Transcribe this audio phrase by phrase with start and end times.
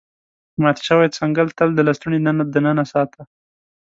[0.61, 2.19] مات شوی څنګل تل د لستوڼي
[2.55, 3.21] دننه ساته.